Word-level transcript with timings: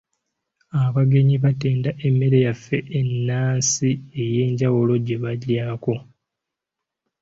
Abagenyi 0.83 1.35
baatenda 1.43 1.89
emmere 2.07 2.37
yaffe 2.45 2.77
enansi 2.99 3.89
ey'enjawulo 4.23 4.93
gye 5.05 5.17
baalyako. 5.23 5.93